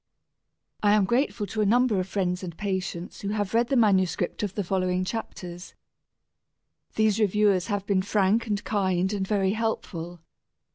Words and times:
I 0.81 0.93
am 0.93 1.05
grateful 1.05 1.45
to 1.45 1.61
a 1.61 1.65
number 1.67 1.99
of 1.99 2.07
friends 2.07 2.41
and 2.41 2.57
patients 2.57 3.21
who 3.21 3.27
have 3.37 3.53
read 3.53 3.67
the 3.67 3.75
manuscript 3.75 4.41
of 4.41 4.55
the 4.55 4.63
following 4.63 5.05
chapters. 5.05 5.75
These 6.95 7.19
reviewers 7.19 7.67
have 7.67 7.85
been 7.85 8.01
frank 8.01 8.47
and 8.47 8.63
kind 8.63 9.13
and 9.13 9.27
very 9.27 9.51
helpful. 9.53 10.19